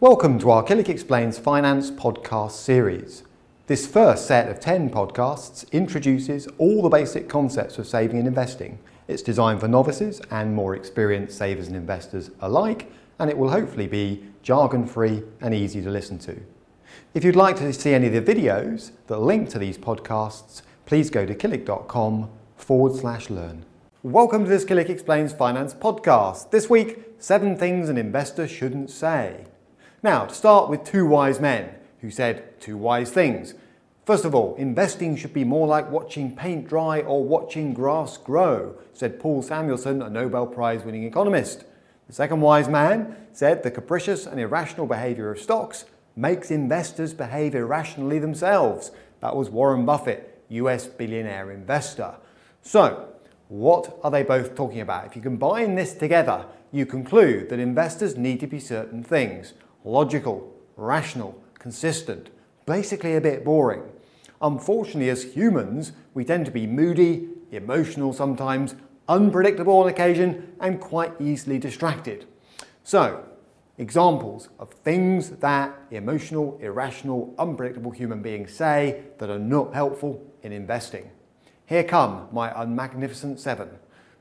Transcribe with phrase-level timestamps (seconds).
[0.00, 3.24] Welcome to our Killick Explains Finance podcast series.
[3.66, 8.78] This first set of 10 podcasts introduces all the basic concepts of saving and investing.
[9.08, 13.88] It's designed for novices and more experienced savers and investors alike, and it will hopefully
[13.88, 16.40] be jargon free and easy to listen to.
[17.12, 21.10] If you'd like to see any of the videos that link to these podcasts, please
[21.10, 23.64] go to killick.com forward slash learn.
[24.04, 26.52] Welcome to this Killick Explains Finance podcast.
[26.52, 29.46] This week, seven things an investor shouldn't say.
[30.02, 33.54] Now, to start with two wise men who said two wise things.
[34.04, 38.76] First of all, investing should be more like watching paint dry or watching grass grow,
[38.92, 41.64] said Paul Samuelson, a Nobel Prize winning economist.
[42.06, 45.84] The second wise man said the capricious and irrational behavior of stocks
[46.14, 48.92] makes investors behave irrationally themselves.
[49.18, 52.14] That was Warren Buffett, US billionaire investor.
[52.62, 53.08] So,
[53.48, 55.06] what are they both talking about?
[55.06, 60.52] If you combine this together, you conclude that investors need to be certain things logical,
[60.76, 62.30] rational, consistent,
[62.66, 63.82] basically a bit boring.
[64.40, 68.74] Unfortunately, as humans, we tend to be moody, emotional sometimes,
[69.08, 72.26] unpredictable on occasion, and quite easily distracted.
[72.84, 73.24] So,
[73.78, 80.52] examples of things that emotional, irrational, unpredictable human beings say that are not helpful in
[80.52, 81.10] investing.
[81.66, 83.68] Here come my unmagnificent seven.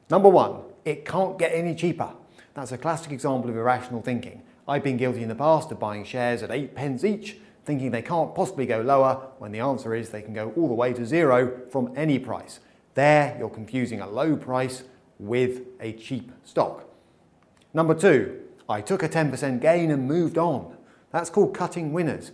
[0.10, 2.12] Number one, it can't get any cheaper.
[2.54, 4.42] That's a classic example of irrational thinking.
[4.70, 8.02] I've been guilty in the past of buying shares at 8 pence each, thinking they
[8.02, 11.06] can't possibly go lower when the answer is they can go all the way to
[11.06, 12.60] zero from any price.
[12.94, 14.84] There, you're confusing a low price
[15.20, 16.84] with a cheap stock.
[17.73, 20.76] Number two, I took a 10% gain and moved on.
[21.12, 22.32] That's called cutting winners.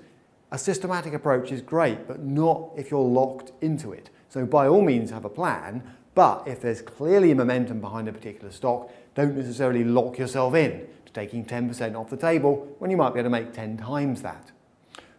[0.52, 4.10] A systematic approach is great, but not if you're locked into it.
[4.30, 5.84] So by all means have a plan,
[6.16, 11.46] but if there's clearly momentum behind a particular stock, don't necessarily lock yourself in taking
[11.46, 14.52] 10% off the table when you might be able to make 10 times that.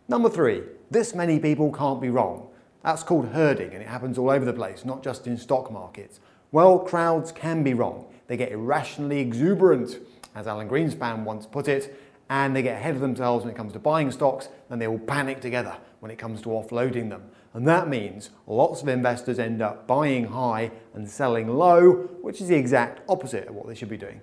[0.09, 2.48] Number three, this many people can't be wrong.
[2.83, 6.20] That's called herding and it happens all over the place, not just in stock markets.
[6.52, 8.07] Well, crowds can be wrong.
[8.27, 9.98] They get irrationally exuberant,
[10.35, 11.98] as Alan Greenspan once put it,
[12.30, 14.98] and they get ahead of themselves when it comes to buying stocks and they all
[14.98, 17.23] panic together when it comes to offloading them.
[17.52, 21.92] And that means lots of investors end up buying high and selling low,
[22.23, 24.20] which is the exact opposite of what they should be doing.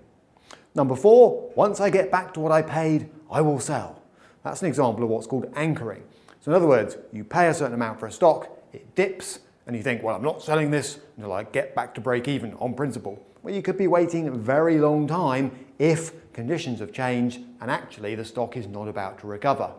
[0.73, 4.01] Number four, once I get back to what I paid, I will sell.
[4.43, 6.03] That's an example of what's called anchoring.
[6.39, 9.75] So in other words, you pay a certain amount for a stock, it dips, and
[9.75, 12.73] you think, well, I'm not selling this until I get back to break even on
[12.73, 13.23] principle.
[13.43, 18.15] Well, you could be waiting a very long time if conditions have changed and actually
[18.15, 19.71] the stock is not about to recover.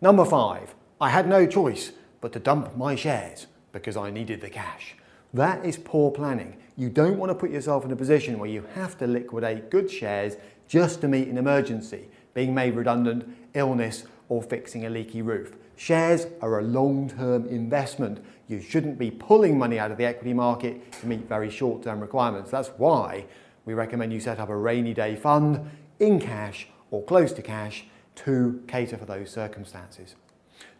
[0.00, 4.50] Number five, I had no choice but to dump my shares because I needed the
[4.50, 4.96] cash.
[5.34, 6.56] That is poor planning.
[6.76, 9.90] You don't want to put yourself in a position where you have to liquidate good
[9.90, 10.36] shares
[10.68, 15.56] just to meet an emergency, being made redundant, illness, or fixing a leaky roof.
[15.76, 18.24] Shares are a long-term investment.
[18.48, 22.50] You shouldn't be pulling money out of the equity market to meet very short-term requirements.
[22.50, 23.26] That's why
[23.64, 27.84] we recommend you set up a rainy day fund in cash or close to cash
[28.14, 30.14] to cater for those circumstances.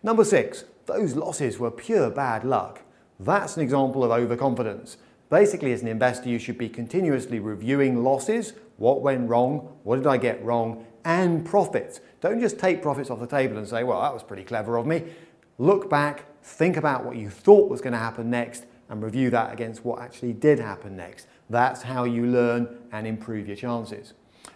[0.03, 2.83] Number six, those losses were pure bad luck.
[3.21, 4.97] That's an example of overconfidence.
[5.31, 10.07] Basically, as an investor, you should be continuously reviewing losses, what went wrong, what did
[10.07, 12.01] I get wrong, and profits.
[12.21, 14.87] Don't just take profits off the table and say, well, that was pretty clever of
[14.87, 15.05] me.
[15.59, 19.53] Look back, think about what you thought was going to happen next, and review that
[19.53, 21.27] against what actually did happen next.
[21.49, 24.13] That's how you learn and improve your chances.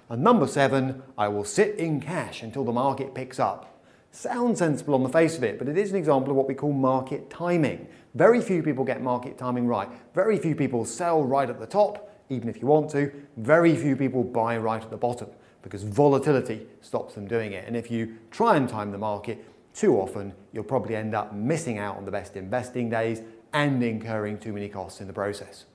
[0.09, 3.76] And number seven, I will sit in cash until the market picks up.
[4.11, 6.55] Sounds sensible on the face of it, but it is an example of what we
[6.55, 7.87] call market timing.
[8.15, 9.89] Very few people get market timing right.
[10.15, 13.13] Very few people sell right at the top, even if you want to.
[13.37, 15.29] Very few people buy right at the bottom
[15.63, 17.67] because volatility stops them doing it.
[17.67, 19.45] And if you try and time the market
[19.75, 23.21] too often, you'll probably end up missing out on the best investing days
[23.53, 25.67] and incurring too many costs in the process.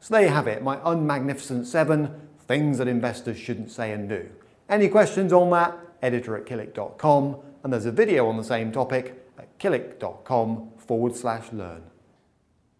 [0.00, 4.28] So there you have it, my unmagnificent seven things that investors shouldn't say and do.
[4.68, 5.76] Any questions on that?
[6.02, 11.52] Editor at killick.com and there's a video on the same topic at killick.com forward slash
[11.52, 11.84] learn.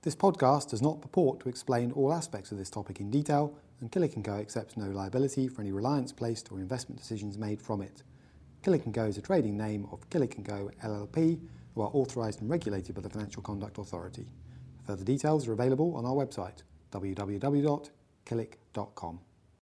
[0.03, 3.93] This podcast does not purport to explain all aspects of this topic in detail, and
[3.93, 7.83] Killick & Co accepts no liability for any reliance placed or investment decisions made from
[7.83, 8.03] it.
[8.63, 11.39] Killick & Co is a trading name of Killick & Co LLP,
[11.75, 14.33] who are authorised and regulated by the Financial Conduct Authority.
[14.87, 16.63] Further details are available on our website,
[16.93, 19.21] www.killick.com.